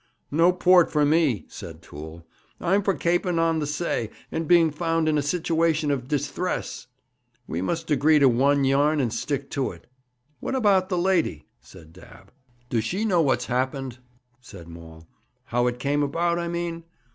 [0.31, 2.25] 'No port for me!' said Toole.
[2.59, 6.87] 'I'm for kaping on the say, and being found in a situation of disthress.'
[7.47, 9.85] 'We must agree to one yarn, and stick to it.
[10.39, 12.31] What about the lady?' said Dabb.
[12.71, 13.99] 'Do she know what's happened?'
[14.39, 15.07] said Maul.
[15.43, 16.83] 'How it came about, I mean?